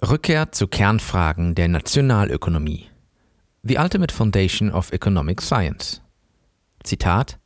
[0.00, 2.88] Rückkehr zu Kernfragen der Nationalökonomie.
[3.64, 6.00] The Ultimate Foundation of Economic Science.
[6.84, 7.36] Zitat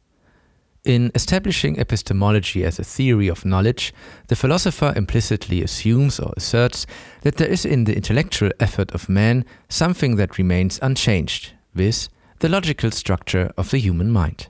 [0.83, 3.95] In establishing epistemology as a theory of knowledge,
[4.29, 6.87] the philosopher implicitly assumes or asserts
[7.23, 12.11] that there is in the intellectual effort of man something that remains unchanged, viz.
[12.41, 14.49] the logical structure of the human mind.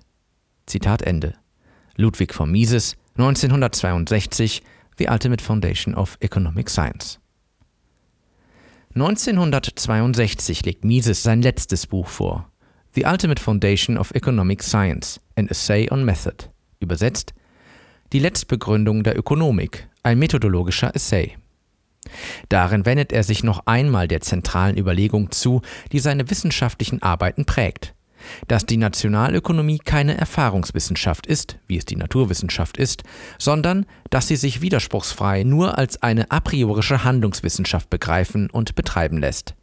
[0.66, 1.34] Zitat Ende.
[1.96, 4.60] Ludwig von Mises, 1962,
[4.96, 7.20] The Ultimate Foundation of Economic Science.
[8.94, 12.50] 1962 legt Mises sein letztes Buch vor,
[12.94, 17.32] The Ultimate Foundation of Economic Science, an Essay on Method, übersetzt
[18.12, 21.38] Die Letztbegründung der Ökonomik, ein methodologischer Essay.
[22.50, 25.62] Darin wendet er sich noch einmal der zentralen Überlegung zu,
[25.92, 27.94] die seine wissenschaftlichen Arbeiten prägt,
[28.48, 33.02] dass die Nationalökonomie keine Erfahrungswissenschaft ist, wie es die Naturwissenschaft ist,
[33.38, 39.54] sondern dass sie sich widerspruchsfrei nur als eine a priorische Handlungswissenschaft begreifen und betreiben lässt.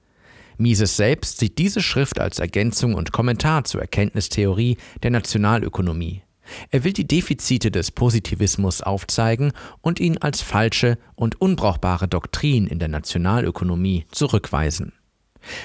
[0.57, 6.23] Mises selbst sieht diese Schrift als Ergänzung und Kommentar zur Erkenntnistheorie der Nationalökonomie.
[6.71, 12.79] Er will die Defizite des Positivismus aufzeigen und ihn als falsche und unbrauchbare Doktrin in
[12.79, 14.94] der Nationalökonomie zurückweisen.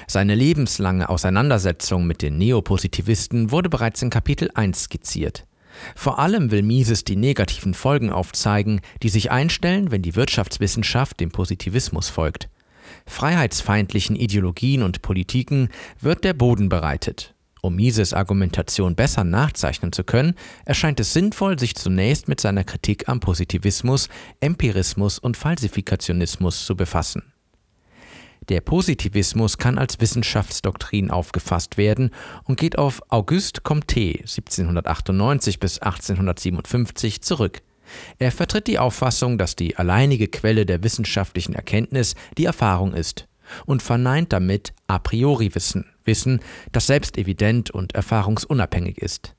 [0.07, 5.45] Seine lebenslange Auseinandersetzung mit den Neopositivisten wurde bereits in Kapitel 1 skizziert.
[5.95, 11.31] Vor allem will Mises die negativen Folgen aufzeigen, die sich einstellen, wenn die Wirtschaftswissenschaft dem
[11.31, 12.49] Positivismus folgt.
[13.05, 17.33] Freiheitsfeindlichen Ideologien und Politiken wird der Boden bereitet.
[17.61, 23.09] Um Mises Argumentation besser nachzeichnen zu können, erscheint es sinnvoll, sich zunächst mit seiner Kritik
[23.09, 24.07] am Positivismus,
[24.39, 27.34] Empirismus und Falsifikationismus zu befassen.
[28.49, 32.11] Der Positivismus kann als Wissenschaftsdoktrin aufgefasst werden
[32.43, 37.61] und geht auf Auguste Comte 1798 bis 1857 zurück.
[38.19, 43.27] Er vertritt die Auffassung, dass die alleinige Quelle der wissenschaftlichen Erkenntnis die Erfahrung ist
[43.65, 46.39] und verneint damit a priori Wissen, Wissen,
[46.71, 49.35] das selbst evident und erfahrungsunabhängig ist.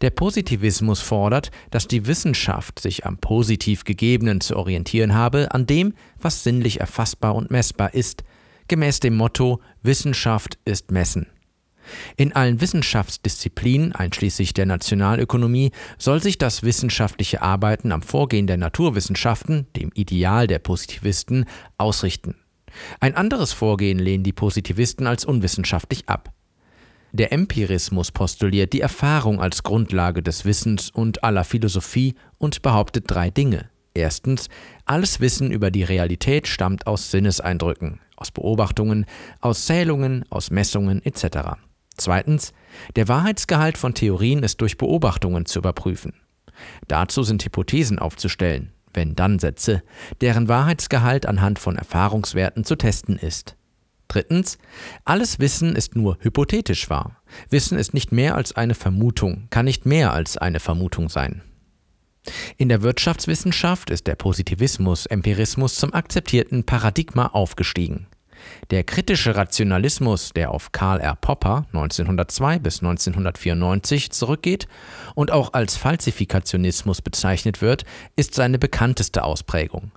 [0.00, 5.94] Der Positivismus fordert, dass die Wissenschaft sich am positiv Gegebenen zu orientieren habe, an dem,
[6.20, 8.24] was sinnlich erfassbar und messbar ist,
[8.68, 11.26] gemäß dem Motto Wissenschaft ist Messen.
[12.16, 19.66] In allen Wissenschaftsdisziplinen, einschließlich der Nationalökonomie, soll sich das wissenschaftliche Arbeiten am Vorgehen der Naturwissenschaften,
[19.76, 21.44] dem Ideal der Positivisten,
[21.76, 22.36] ausrichten.
[23.00, 26.32] Ein anderes Vorgehen lehnen die Positivisten als unwissenschaftlich ab.
[27.14, 33.30] Der Empirismus postuliert die Erfahrung als Grundlage des Wissens und aller Philosophie und behauptet drei
[33.30, 33.70] Dinge.
[33.94, 34.48] Erstens,
[34.84, 39.06] alles Wissen über die Realität stammt aus Sinneseindrücken, aus Beobachtungen,
[39.40, 41.50] aus Zählungen, aus Messungen etc.
[41.96, 42.52] Zweitens,
[42.96, 46.14] der Wahrheitsgehalt von Theorien ist durch Beobachtungen zu überprüfen.
[46.88, 49.84] Dazu sind Hypothesen aufzustellen, wenn dann Sätze,
[50.20, 53.56] deren Wahrheitsgehalt anhand von Erfahrungswerten zu testen ist.
[54.14, 54.58] Drittens,
[55.04, 57.16] alles Wissen ist nur hypothetisch wahr.
[57.50, 61.42] Wissen ist nicht mehr als eine Vermutung, kann nicht mehr als eine Vermutung sein.
[62.56, 68.06] In der Wirtschaftswissenschaft ist der Positivismus, Empirismus zum akzeptierten Paradigma aufgestiegen.
[68.70, 71.16] Der kritische Rationalismus, der auf Karl R.
[71.16, 74.68] Popper 1902 bis 1994 zurückgeht
[75.16, 79.90] und auch als Falsifikationismus bezeichnet wird, ist seine bekannteste Ausprägung.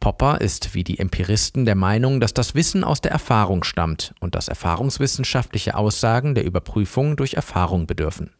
[0.00, 4.34] Popper ist wie die Empiristen der Meinung, dass das Wissen aus der Erfahrung stammt und
[4.34, 8.30] dass erfahrungswissenschaftliche Aussagen der Überprüfung durch Erfahrung bedürfen.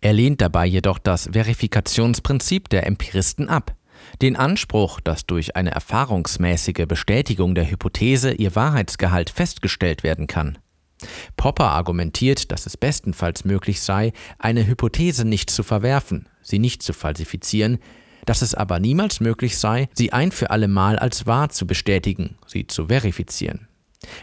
[0.00, 3.74] Er lehnt dabei jedoch das Verifikationsprinzip der Empiristen ab.
[4.22, 10.58] Den Anspruch, dass durch eine erfahrungsmäßige Bestätigung der Hypothese ihr Wahrheitsgehalt festgestellt werden kann.
[11.36, 16.92] Popper argumentiert, dass es bestenfalls möglich sei, eine Hypothese nicht zu verwerfen, sie nicht zu
[16.92, 17.78] falsifizieren,
[18.28, 22.36] dass es aber niemals möglich sei, sie ein für alle Mal als wahr zu bestätigen,
[22.46, 23.68] sie zu verifizieren.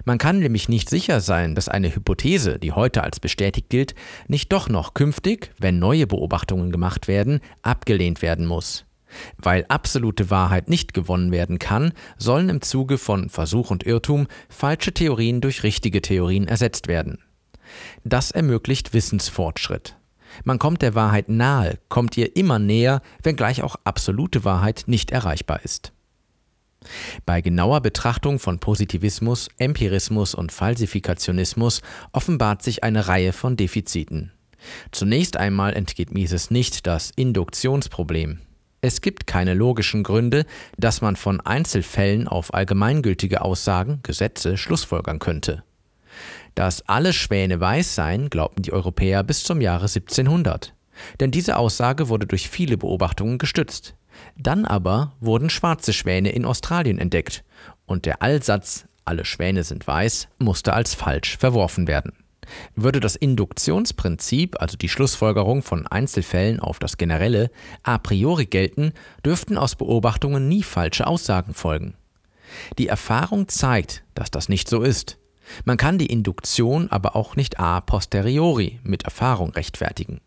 [0.05, 3.95] Man kann nämlich nicht sicher sein, dass eine Hypothese, die heute als bestätigt gilt,
[4.27, 8.85] nicht doch noch künftig, wenn neue Beobachtungen gemacht werden, abgelehnt werden muss.
[9.39, 14.93] Weil absolute Wahrheit nicht gewonnen werden kann, sollen im Zuge von Versuch und Irrtum falsche
[14.93, 17.23] Theorien durch richtige Theorien ersetzt werden.
[18.03, 19.97] Das ermöglicht Wissensfortschritt.
[20.43, 25.61] Man kommt der Wahrheit nahe, kommt ihr immer näher, wenngleich auch absolute Wahrheit nicht erreichbar
[25.63, 25.91] ist.
[27.25, 34.31] Bei genauer Betrachtung von Positivismus, Empirismus und Falsifikationismus offenbart sich eine Reihe von Defiziten.
[34.91, 38.39] Zunächst einmal entgeht Mises nicht das Induktionsproblem.
[38.81, 40.45] Es gibt keine logischen Gründe,
[40.77, 45.63] dass man von Einzelfällen auf allgemeingültige Aussagen, Gesetze schlussfolgern könnte.
[46.55, 50.73] Dass alle Schwäne weiß seien, glaubten die Europäer bis zum Jahre 1700.
[51.19, 53.95] Denn diese Aussage wurde durch viele Beobachtungen gestützt.
[54.37, 57.43] Dann aber wurden schwarze Schwäne in Australien entdeckt
[57.85, 62.13] und der Allsatz alle Schwäne sind weiß, musste als falsch verworfen werden.
[62.75, 67.49] Würde das Induktionsprinzip, also die Schlussfolgerung von Einzelfällen auf das Generelle,
[67.83, 68.93] a priori gelten,
[69.25, 71.95] dürften aus Beobachtungen nie falsche Aussagen folgen.
[72.77, 75.17] Die Erfahrung zeigt, dass das nicht so ist.
[75.63, 80.21] Man kann die Induktion aber auch nicht a posteriori mit Erfahrung rechtfertigen.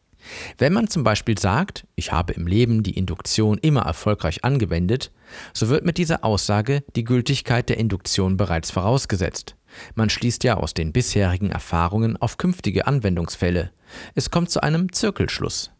[0.58, 5.10] Wenn man zum Beispiel sagt, ich habe im Leben die Induktion immer erfolgreich angewendet,
[5.52, 9.56] so wird mit dieser Aussage die Gültigkeit der Induktion bereits vorausgesetzt.
[9.94, 13.70] Man schließt ja aus den bisherigen Erfahrungen auf künftige Anwendungsfälle.
[14.14, 15.70] Es kommt zu einem Zirkelschluss.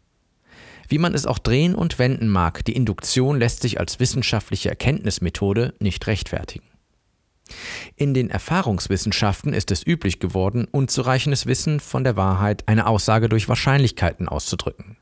[0.87, 5.75] Wie man es auch drehen und wenden mag, die Induktion lässt sich als wissenschaftliche Erkenntnismethode
[5.79, 6.68] nicht rechtfertigen.
[7.95, 13.49] In den Erfahrungswissenschaften ist es üblich geworden, unzureichendes Wissen von der Wahrheit eine Aussage durch
[13.49, 14.97] Wahrscheinlichkeiten auszudrücken.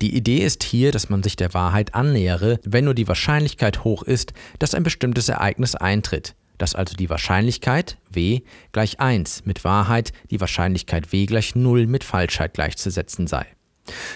[0.00, 4.02] Die Idee ist hier, dass man sich der Wahrheit annähere, wenn nur die Wahrscheinlichkeit hoch
[4.02, 8.42] ist, dass ein bestimmtes Ereignis eintritt, dass also die Wahrscheinlichkeit w
[8.72, 13.46] gleich 1 mit Wahrheit, die Wahrscheinlichkeit w gleich 0 mit Falschheit gleichzusetzen sei.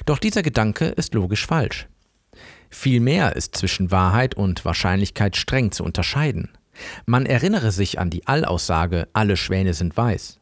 [0.07, 1.87] Doch dieser Gedanke ist logisch falsch.
[2.71, 6.51] Vielmehr ist zwischen Wahrheit und Wahrscheinlichkeit streng zu unterscheiden.
[7.07, 10.41] Man erinnere sich an die Allaussage, alle Schwäne sind weiß.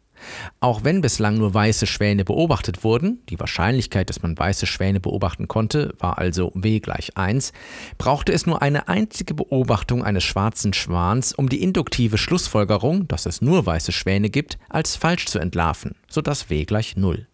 [0.61, 5.49] Auch wenn bislang nur weiße Schwäne beobachtet wurden, die Wahrscheinlichkeit, dass man weiße Schwäne beobachten
[5.49, 7.53] konnte, war also w gleich 1,
[7.99, 13.41] brauchte es nur eine einzige Beobachtung eines schwarzen Schwans, um die induktive Schlussfolgerung, dass es
[13.41, 17.27] nur weiße Schwäne gibt, als falsch zu entlarven, sodass w gleich 0.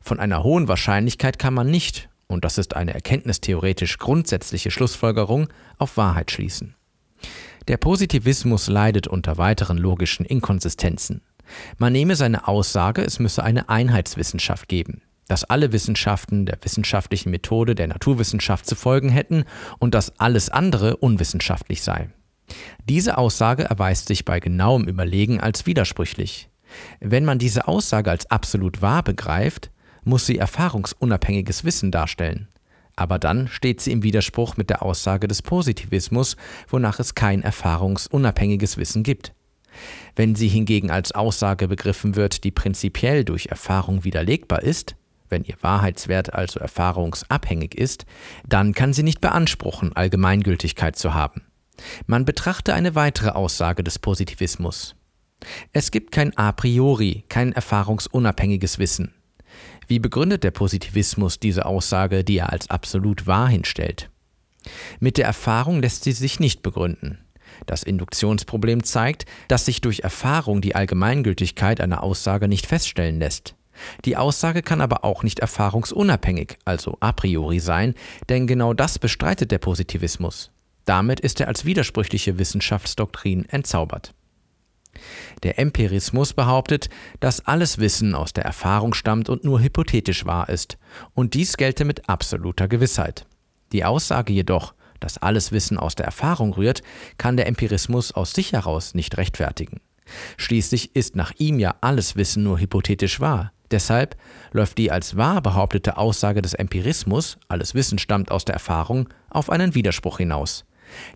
[0.00, 5.96] Von einer hohen Wahrscheinlichkeit kann man nicht, und das ist eine erkenntnistheoretisch grundsätzliche Schlussfolgerung, auf
[5.96, 6.74] Wahrheit schließen.
[7.68, 11.22] Der Positivismus leidet unter weiteren logischen Inkonsistenzen.
[11.78, 17.74] Man nehme seine Aussage, es müsse eine Einheitswissenschaft geben, dass alle Wissenschaften der wissenschaftlichen Methode
[17.74, 19.44] der Naturwissenschaft zu folgen hätten
[19.78, 22.10] und dass alles andere unwissenschaftlich sei.
[22.88, 26.48] Diese Aussage erweist sich bei genauem Überlegen als widersprüchlich.
[27.00, 29.70] Wenn man diese Aussage als absolut wahr begreift,
[30.04, 32.48] muss sie erfahrungsunabhängiges Wissen darstellen.
[33.02, 36.36] Aber dann steht sie im Widerspruch mit der Aussage des Positivismus,
[36.68, 39.34] wonach es kein erfahrungsunabhängiges Wissen gibt.
[40.14, 44.94] Wenn sie hingegen als Aussage begriffen wird, die prinzipiell durch Erfahrung widerlegbar ist,
[45.30, 48.06] wenn ihr Wahrheitswert also erfahrungsabhängig ist,
[48.46, 51.42] dann kann sie nicht beanspruchen, Allgemeingültigkeit zu haben.
[52.06, 54.94] Man betrachte eine weitere Aussage des Positivismus.
[55.72, 59.12] Es gibt kein a priori, kein erfahrungsunabhängiges Wissen.
[59.88, 64.10] Wie begründet der Positivismus diese Aussage, die er als absolut wahr hinstellt?
[65.00, 67.18] Mit der Erfahrung lässt sie sich nicht begründen.
[67.66, 73.54] Das Induktionsproblem zeigt, dass sich durch Erfahrung die Allgemeingültigkeit einer Aussage nicht feststellen lässt.
[74.04, 77.94] Die Aussage kann aber auch nicht erfahrungsunabhängig, also a priori sein,
[78.28, 80.50] denn genau das bestreitet der Positivismus.
[80.84, 84.14] Damit ist er als widersprüchliche Wissenschaftsdoktrin entzaubert.
[85.42, 86.88] Der Empirismus behauptet,
[87.20, 90.78] dass alles Wissen aus der Erfahrung stammt und nur hypothetisch wahr ist,
[91.14, 93.26] und dies gelte mit absoluter Gewissheit.
[93.72, 96.82] Die Aussage jedoch, dass alles Wissen aus der Erfahrung rührt,
[97.18, 99.80] kann der Empirismus aus sich heraus nicht rechtfertigen.
[100.36, 103.52] Schließlich ist nach ihm ja alles Wissen nur hypothetisch wahr.
[103.70, 104.16] Deshalb
[104.52, 109.48] läuft die als wahr behauptete Aussage des Empirismus, alles Wissen stammt aus der Erfahrung, auf
[109.48, 110.64] einen Widerspruch hinaus.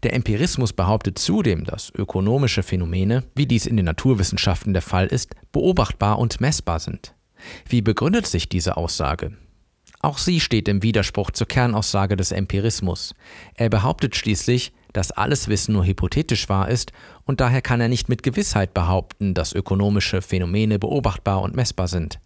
[0.02, 5.34] Der Empirismus behauptet zudem, dass ökonomische Phänomene, wie dies in den Naturwissenschaften der Fall ist,
[5.53, 7.15] beobachtbar und messbar sind.
[7.69, 9.32] Wie begründet sich diese Aussage?
[10.00, 13.15] Auch sie steht im Widerspruch zur Kernaussage des Empirismus.
[13.55, 16.93] Er behauptet schließlich, dass alles Wissen nur hypothetisch wahr ist
[17.24, 22.19] und daher kann er nicht mit Gewissheit behaupten, dass ökonomische Phänomene beobachtbar und messbar sind.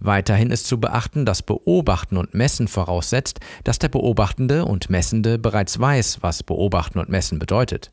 [0.00, 5.78] Weiterhin ist zu beachten, dass Beobachten und Messen voraussetzt, dass der Beobachtende und Messende bereits
[5.78, 7.92] weiß, was Beobachten und Messen bedeutet.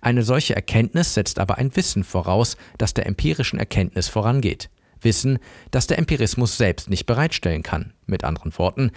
[0.00, 4.70] Eine solche Erkenntnis setzt aber ein Wissen voraus, das der empirischen Erkenntnis vorangeht.
[5.00, 5.38] Wissen,
[5.70, 7.92] das der Empirismus selbst nicht bereitstellen kann.
[8.06, 8.90] Mit anderen Worten,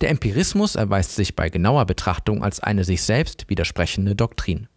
[0.00, 4.68] der Empirismus erweist sich bei genauer Betrachtung als eine sich selbst widersprechende Doktrin.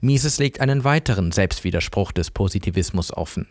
[0.00, 3.48] Mises legt einen weiteren Selbstwiderspruch des Positivismus offen.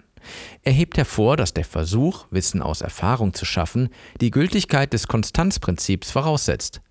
[0.63, 3.89] Er hebt hervor, dass der Versuch, Wissen aus Erfahrung zu schaffen,
[4.21, 6.81] die Gültigkeit des Konstanzprinzips voraussetzt.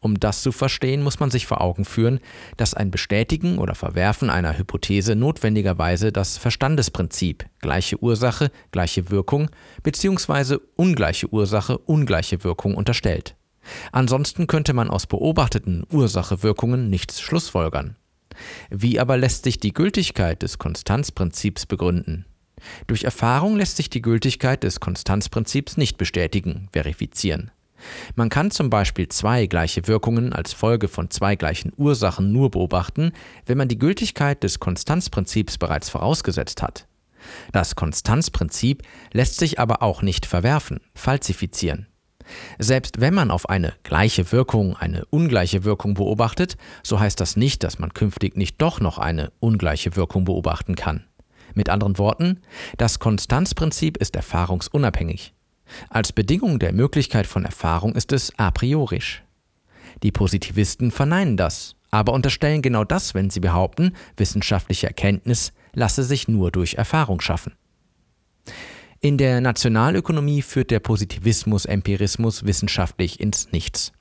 [0.00, 2.20] Um das zu verstehen, muss man sich vor Augen führen,
[2.56, 9.50] dass ein Bestätigen oder Verwerfen einer Hypothese notwendigerweise das Verstandesprinzip gleiche Ursache, gleiche Wirkung
[9.82, 10.58] bzw.
[10.76, 13.34] ungleiche Ursache, ungleiche Wirkung unterstellt.
[13.90, 17.96] Ansonsten könnte man aus beobachteten Ursache-Wirkungen nichts schlussfolgern.
[18.70, 22.26] Wie aber lässt sich die Gültigkeit des Konstanzprinzips begründen?
[22.86, 27.50] Durch Erfahrung lässt sich die Gültigkeit des Konstanzprinzips nicht bestätigen, verifizieren.
[28.14, 33.12] Man kann zum Beispiel zwei gleiche Wirkungen als Folge von zwei gleichen Ursachen nur beobachten,
[33.44, 36.86] wenn man die Gültigkeit des Konstanzprinzips bereits vorausgesetzt hat.
[37.52, 41.86] Das Konstanzprinzip lässt sich aber auch nicht verwerfen, falsifizieren.
[42.58, 47.62] Selbst wenn man auf eine gleiche Wirkung eine ungleiche Wirkung beobachtet, so heißt das nicht,
[47.62, 51.04] dass man künftig nicht doch noch eine ungleiche Wirkung beobachten kann.
[51.54, 52.40] Mit anderen Worten,
[52.76, 55.34] das Konstanzprinzip ist erfahrungsunabhängig.
[55.88, 59.22] Als Bedingung der Möglichkeit von Erfahrung ist es a priorisch.
[60.02, 66.28] Die Positivisten verneinen das, aber unterstellen genau das, wenn sie behaupten, wissenschaftliche Erkenntnis lasse sich
[66.28, 67.54] nur durch Erfahrung schaffen.
[69.06, 73.92] In der Nationalökonomie führt der Positivismus Empirismus wissenschaftlich ins Nichts.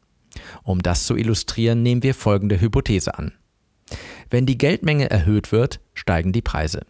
[0.63, 3.31] Um das zu illustrieren, nehmen wir folgende Hypothese an.
[4.31, 6.87] Wenn die Geldmenge erhöht wird, steigen die Preise.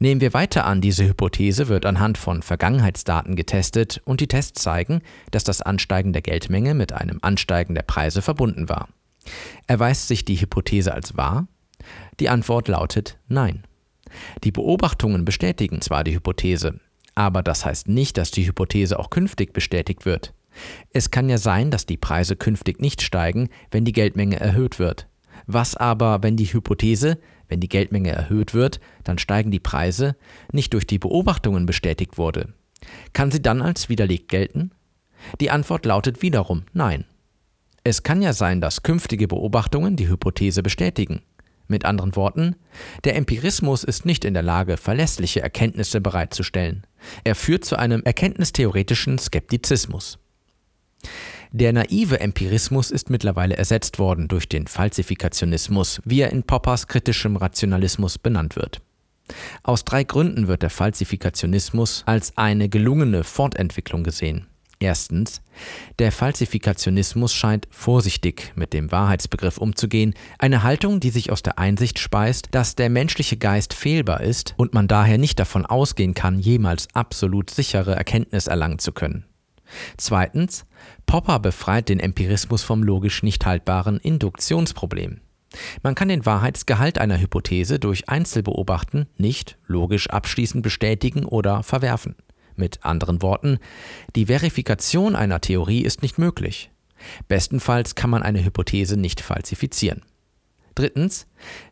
[0.00, 5.00] Nehmen wir weiter an, diese Hypothese wird anhand von Vergangenheitsdaten getestet und die Tests zeigen,
[5.30, 8.88] dass das Ansteigen der Geldmenge mit einem Ansteigen der Preise verbunden war.
[9.68, 11.46] Erweist sich die Hypothese als wahr?
[12.18, 13.62] Die Antwort lautet Nein.
[14.42, 16.80] Die Beobachtungen bestätigen zwar die Hypothese,
[17.14, 20.34] aber das heißt nicht, dass die Hypothese auch künftig bestätigt wird.
[20.90, 25.08] Es kann ja sein, dass die Preise künftig nicht steigen, wenn die Geldmenge erhöht wird.
[25.46, 27.18] Was aber, wenn die Hypothese,
[27.48, 30.16] wenn die Geldmenge erhöht wird, dann steigen die Preise,
[30.52, 32.54] nicht durch die Beobachtungen bestätigt wurde?
[33.12, 34.70] Kann sie dann als widerlegt gelten?
[35.40, 37.04] Die Antwort lautet wiederum Nein.
[37.82, 41.20] Es kann ja sein, dass künftige Beobachtungen die Hypothese bestätigen.
[41.66, 42.56] Mit anderen Worten,
[43.04, 46.86] der Empirismus ist nicht in der Lage, verlässliche Erkenntnisse bereitzustellen.
[47.24, 50.18] Er führt zu einem erkenntnistheoretischen Skeptizismus.
[51.52, 57.36] Der naive Empirismus ist mittlerweile ersetzt worden durch den Falsifikationismus, wie er in Poppers kritischem
[57.36, 58.82] Rationalismus benannt wird.
[59.62, 64.48] Aus drei Gründen wird der Falsifikationismus als eine gelungene Fortentwicklung gesehen.
[64.84, 65.40] Erstens,
[65.98, 71.98] der Falsifikationismus scheint vorsichtig mit dem Wahrheitsbegriff umzugehen, eine Haltung, die sich aus der Einsicht
[71.98, 76.88] speist, dass der menschliche Geist fehlbar ist und man daher nicht davon ausgehen kann, jemals
[76.92, 79.24] absolut sichere Erkenntnis erlangen zu können.
[79.96, 80.66] Zweitens,
[81.06, 85.22] Popper befreit den Empirismus vom logisch nicht haltbaren Induktionsproblem.
[85.82, 92.16] Man kann den Wahrheitsgehalt einer Hypothese durch Einzelbeobachten nicht logisch abschließend bestätigen oder verwerfen.
[92.56, 93.58] Mit anderen Worten,
[94.14, 96.70] die Verifikation einer Theorie ist nicht möglich.
[97.28, 100.02] Bestenfalls kann man eine Hypothese nicht falsifizieren.
[100.74, 101.26] Drittens,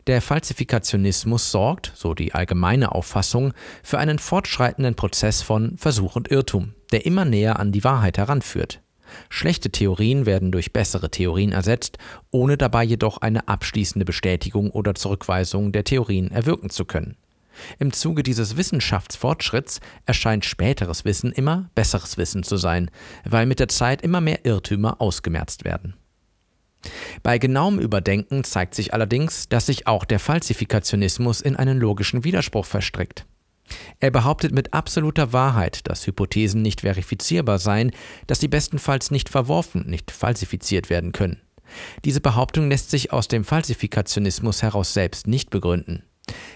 [0.07, 6.73] der Falsifikationismus sorgt, so die allgemeine Auffassung, für einen fortschreitenden Prozess von Versuch und Irrtum,
[6.91, 8.81] der immer näher an die Wahrheit heranführt.
[9.29, 11.97] Schlechte Theorien werden durch bessere Theorien ersetzt,
[12.31, 17.17] ohne dabei jedoch eine abschließende Bestätigung oder Zurückweisung der Theorien erwirken zu können.
[17.79, 22.89] Im Zuge dieses Wissenschaftsfortschritts erscheint späteres Wissen immer besseres Wissen zu sein,
[23.25, 25.95] weil mit der Zeit immer mehr Irrtümer ausgemerzt werden.
[27.21, 32.65] Bei genauem Überdenken zeigt sich allerdings, dass sich auch der Falsifikationismus in einen logischen Widerspruch
[32.65, 33.25] verstrickt.
[33.99, 37.91] Er behauptet mit absoluter Wahrheit, dass Hypothesen nicht verifizierbar seien,
[38.27, 41.41] dass sie bestenfalls nicht verworfen, nicht falsifiziert werden können.
[42.03, 46.03] Diese Behauptung lässt sich aus dem Falsifikationismus heraus selbst nicht begründen.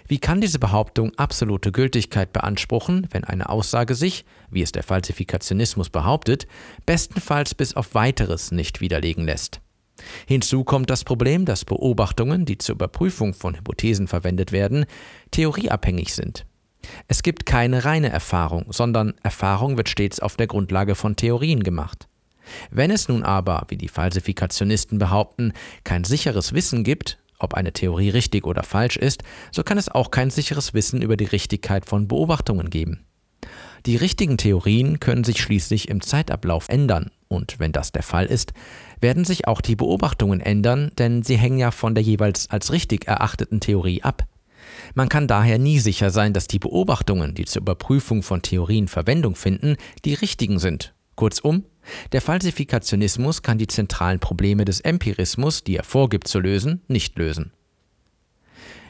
[0.08, 5.90] Wie kann diese Behauptung absolute Gültigkeit beanspruchen, wenn eine Aussage sich, wie es der Falsifikationismus
[5.90, 6.48] behauptet,
[6.86, 9.60] bestenfalls bis auf weiteres nicht widerlegen lässt?
[10.26, 14.86] Hinzu kommt das Problem, dass Beobachtungen, die zur Überprüfung von Hypothesen verwendet werden,
[15.32, 16.46] theorieabhängig sind.
[17.08, 22.08] Es gibt keine reine Erfahrung, sondern Erfahrung wird stets auf der Grundlage von Theorien gemacht.
[22.70, 25.52] Wenn es nun aber, wie die Falsifikationisten behaupten,
[25.84, 30.12] kein sicheres Wissen gibt, ob eine Theorie richtig oder falsch ist, so kann es auch
[30.12, 33.06] kein sicheres Wissen über die Richtigkeit von Beobachtungen geben.
[33.86, 38.54] Die richtigen Theorien können sich schließlich im Zeitablauf ändern, und wenn das der Fall ist,
[39.00, 43.08] werden sich auch die Beobachtungen ändern, denn sie hängen ja von der jeweils als richtig
[43.08, 44.24] erachteten Theorie ab.
[44.94, 49.36] Man kann daher nie sicher sein, dass die Beobachtungen, die zur Überprüfung von Theorien Verwendung
[49.36, 50.94] finden, die richtigen sind.
[51.16, 51.64] Kurzum,
[52.12, 57.52] der Falsifikationismus kann die zentralen Probleme des Empirismus, die er vorgibt zu lösen, nicht lösen.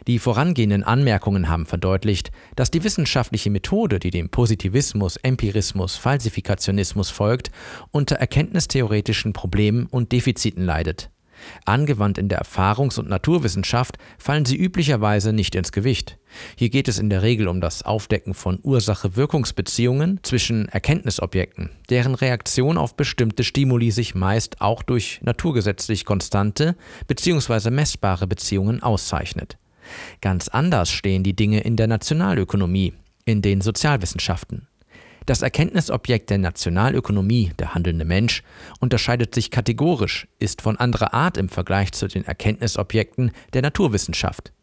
[0.08, 7.52] Die vorangehenden Anmerkungen haben verdeutlicht, dass die wissenschaftliche Methode, die dem Positivismus, Empirismus, Falsifikationismus folgt,
[7.92, 11.10] unter erkenntnistheoretischen Problemen und Defiziten leidet.
[11.66, 16.18] Angewandt in der Erfahrungs- und Naturwissenschaft fallen sie üblicherweise nicht ins Gewicht.
[16.56, 22.78] Hier geht es in der Regel um das Aufdecken von Ursache-Wirkungsbeziehungen zwischen Erkenntnisobjekten, deren Reaktion
[22.78, 26.76] auf bestimmte Stimuli sich meist auch durch naturgesetzlich konstante
[27.08, 27.70] bzw.
[27.70, 29.58] messbare Beziehungen auszeichnet.
[30.22, 32.94] Ganz anders stehen die Dinge in der Nationalökonomie,
[33.26, 34.68] in den Sozialwissenschaften.
[35.28, 38.44] Das Erkenntnisobjekt der Nationalökonomie, der handelnde Mensch,
[38.80, 44.54] unterscheidet sich kategorisch, ist von anderer Art im Vergleich zu den Erkenntnisobjekten der Naturwissenschaft.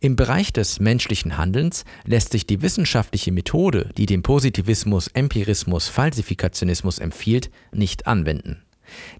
[0.00, 6.98] Im Bereich des menschlichen Handelns lässt sich die wissenschaftliche Methode, die dem Positivismus, Empirismus, Falsifikationismus
[6.98, 8.62] empfiehlt, nicht anwenden.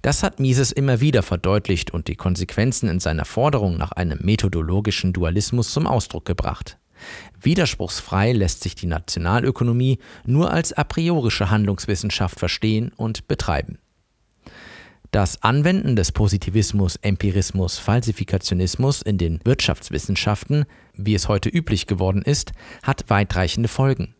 [0.02, 5.14] Das hat Mises immer wieder verdeutlicht und die Konsequenzen in seiner Forderung nach einem methodologischen
[5.14, 6.76] Dualismus zum Ausdruck gebracht.
[7.40, 13.78] Widerspruchsfrei lässt sich die Nationalökonomie nur als a priorische Handlungswissenschaft verstehen und betreiben.
[15.10, 22.52] Das Anwenden des Positivismus, Empirismus, Falsifikationismus in den Wirtschaftswissenschaften, wie es heute üblich geworden ist,
[22.82, 24.14] hat weitreichende Folgen.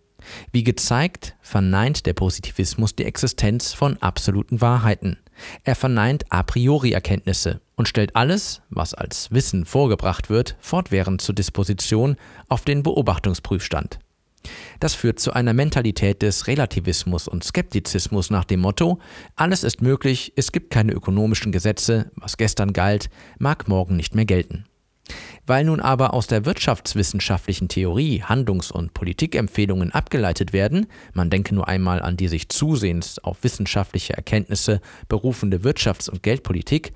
[0.52, 5.16] Wie gezeigt, verneint der Positivismus die Existenz von absoluten Wahrheiten.
[5.64, 11.34] Er verneint a priori Erkenntnisse und stellt alles, was als Wissen vorgebracht wird, fortwährend zur
[11.34, 12.14] Disposition
[12.48, 13.98] auf den Beobachtungsprüfstand.
[14.78, 19.00] Das führt zu einer Mentalität des Relativismus und Skeptizismus nach dem Motto,
[19.34, 23.10] alles ist möglich, es gibt keine ökonomischen Gesetze, was gestern galt,
[23.40, 24.64] mag morgen nicht mehr gelten.
[25.44, 31.66] Weil nun aber aus der wirtschaftswissenschaftlichen Theorie Handlungs- und Politikempfehlungen abgeleitet werden, man denke nur
[31.66, 36.92] einmal an die sich zusehends auf wissenschaftliche Erkenntnisse berufende Wirtschafts- und Geldpolitik,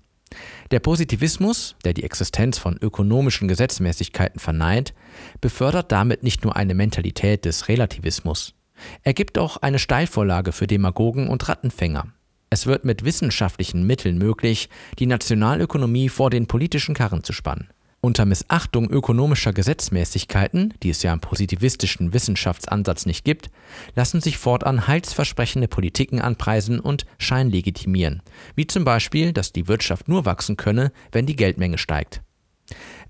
[0.69, 4.93] Der Positivismus, der die Existenz von ökonomischen Gesetzmäßigkeiten verneint,
[5.41, 8.53] befördert damit nicht nur eine Mentalität des Relativismus.
[9.01, 12.13] Er gibt auch eine Steilvorlage für Demagogen und Rattenfänger.
[12.51, 17.69] Es wird mit wissenschaftlichen Mitteln möglich, die Nationalökonomie vor den politischen Karren zu spannen.
[18.01, 23.49] Unter Missachtung ökonomischer Gesetzmäßigkeiten, die es ja im positivistischen Wissenschaftsansatz nicht gibt,
[23.93, 28.21] lassen sich fortan heilsversprechende Politiken anpreisen und scheinlegitimieren,
[28.55, 32.21] wie zum Beispiel, dass die Wirtschaft nur wachsen könne, wenn die Geldmenge steigt.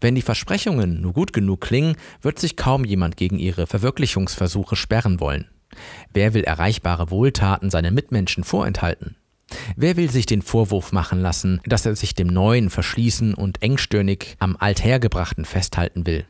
[0.01, 5.19] Wenn die Versprechungen nur gut genug klingen, wird sich kaum jemand gegen ihre Verwirklichungsversuche sperren
[5.19, 5.47] wollen.
[6.13, 9.17] Wer will erreichbare Wohltaten seinen Mitmenschen vorenthalten?
[9.75, 14.35] Wer will sich den Vorwurf machen lassen, dass er sich dem Neuen verschließen und engstirnig
[14.39, 16.25] am Althergebrachten festhalten will?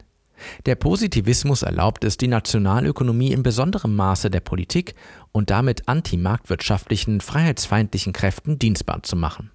[0.66, 4.96] Der Positivismus erlaubt es, die Nationalökonomie in besonderem Maße der Politik
[5.32, 9.52] und damit antimarktwirtschaftlichen, freiheitsfeindlichen Kräften dienstbar zu machen.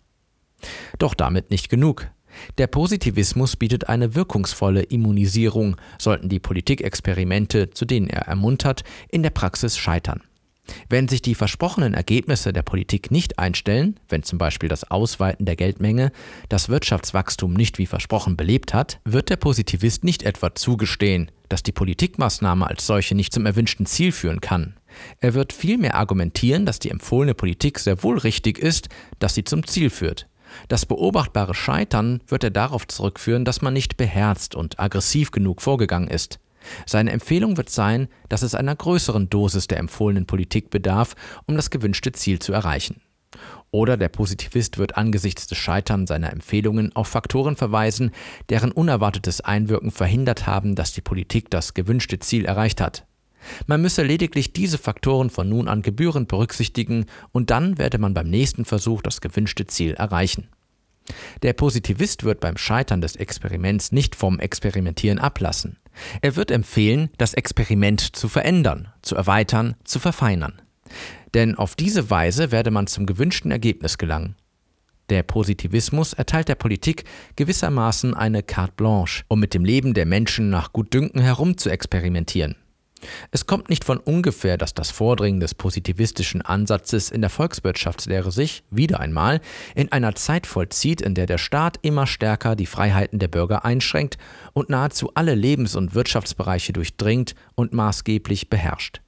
[0.98, 2.10] Doch damit nicht genug.
[2.58, 9.30] Der Positivismus bietet eine wirkungsvolle Immunisierung, sollten die Politikexperimente, zu denen er ermuntert, in der
[9.30, 10.22] Praxis scheitern.
[10.88, 15.56] Wenn sich die versprochenen Ergebnisse der Politik nicht einstellen, wenn zum Beispiel das Ausweiten der
[15.56, 16.12] Geldmenge
[16.48, 21.72] das Wirtschaftswachstum nicht wie versprochen belebt hat, wird der Positivist nicht etwa zugestehen, dass die
[21.72, 24.74] Politikmaßnahme als solche nicht zum erwünschten Ziel führen kann.
[25.20, 29.66] Er wird vielmehr argumentieren, dass die empfohlene Politik sehr wohl richtig ist, dass sie zum
[29.66, 30.28] Ziel führt.
[30.68, 36.08] Das beobachtbare Scheitern wird er darauf zurückführen, dass man nicht beherzt und aggressiv genug vorgegangen
[36.08, 36.38] ist.
[36.86, 41.14] Seine Empfehlung wird sein, dass es einer größeren Dosis der empfohlenen Politik bedarf,
[41.46, 43.00] um das gewünschte Ziel zu erreichen.
[43.70, 48.12] Oder der Positivist wird angesichts des Scheiterns seiner Empfehlungen auf Faktoren verweisen,
[48.48, 53.04] deren unerwartetes Einwirken verhindert haben, dass die Politik das gewünschte Ziel erreicht hat.
[53.66, 58.30] Man müsse lediglich diese Faktoren von nun an gebührend berücksichtigen und dann werde man beim
[58.30, 60.48] nächsten Versuch das gewünschte Ziel erreichen.
[61.42, 65.78] Der Positivist wird beim Scheitern des Experiments nicht vom Experimentieren ablassen.
[66.22, 70.60] Er wird empfehlen, das Experiment zu verändern, zu erweitern, zu verfeinern.
[71.34, 74.36] Denn auf diese Weise werde man zum gewünschten Ergebnis gelangen.
[75.10, 77.04] Der Positivismus erteilt der Politik
[77.36, 82.56] gewissermaßen eine carte blanche, um mit dem Leben der Menschen nach Gutdünken herum zu experimentieren.
[83.30, 88.64] Es kommt nicht von ungefähr, dass das Vordringen des positivistischen Ansatzes in der Volkswirtschaftslehre sich,
[88.70, 89.40] wieder einmal,
[89.74, 94.18] in einer Zeit vollzieht, in der der Staat immer stärker die Freiheiten der Bürger einschränkt
[94.52, 99.00] und nahezu alle Lebens- und Wirtschaftsbereiche durchdringt und maßgeblich beherrscht.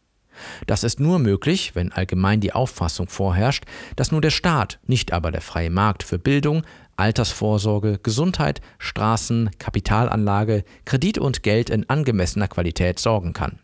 [0.67, 3.65] Das ist nur möglich, wenn allgemein die Auffassung vorherrscht,
[3.97, 6.63] dass nur der Staat, nicht aber der freie Markt für Bildung,
[6.97, 13.59] Altersvorsorge, Gesundheit, Straßen, Kapitalanlage, Kredit und Geld in angemessener Qualität sorgen kann.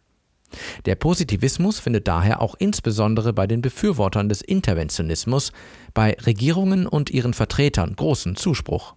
[0.86, 5.52] Der Positivismus findet daher auch insbesondere bei den Befürwortern des Interventionismus,
[5.94, 8.94] bei Regierungen und ihren Vertretern großen Zuspruch.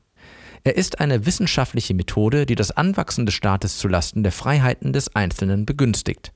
[0.63, 5.67] Er ist eine wissenschaftliche Methode, die das Anwachsen des Staates zulasten der Freiheiten des Einzelnen
[5.67, 6.31] begünstigt.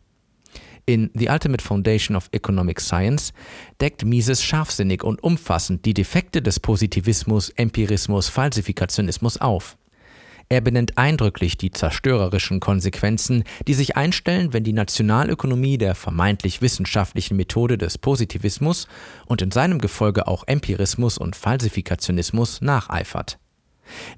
[0.86, 3.34] In The Ultimate Foundation of Economic Science
[3.82, 9.79] deckt Mises scharfsinnig und umfassend die Defekte des Positivismus, Empirismus, Falsifikationismus auf.
[10.51, 17.38] Er benennt eindrücklich die zerstörerischen Konsequenzen, die sich einstellen, wenn die Nationalökonomie der vermeintlich wissenschaftlichen
[17.38, 18.88] Methode des Positivismus
[19.27, 23.38] und in seinem Gefolge auch Empirismus und Falsifikationismus nacheifert.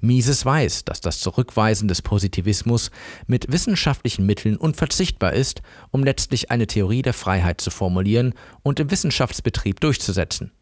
[0.00, 2.90] Mises weiß, dass das Zurückweisen des Positivismus
[3.26, 8.90] mit wissenschaftlichen Mitteln unverzichtbar ist, um letztlich eine Theorie der Freiheit zu formulieren und im
[8.90, 10.52] Wissenschaftsbetrieb durchzusetzen.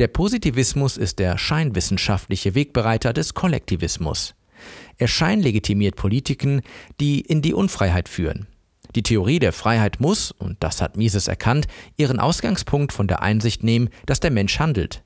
[0.00, 4.34] Der Positivismus ist der scheinwissenschaftliche Wegbereiter des Kollektivismus.
[4.98, 6.62] Er scheinlegitimiert Politiken,
[7.00, 8.46] die in die Unfreiheit führen.
[8.94, 13.64] Die Theorie der Freiheit muss, und das hat Mises erkannt, ihren Ausgangspunkt von der Einsicht
[13.64, 15.02] nehmen, dass der Mensch handelt.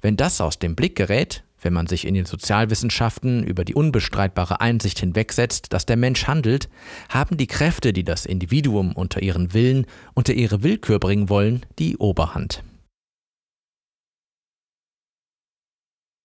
[0.00, 4.60] Wenn das aus dem Blick gerät, wenn man sich in den Sozialwissenschaften über die unbestreitbare
[4.60, 6.68] Einsicht hinwegsetzt, dass der Mensch handelt,
[7.08, 11.96] haben die Kräfte, die das Individuum unter ihren Willen, unter ihre Willkür bringen wollen, die
[11.96, 12.62] Oberhand.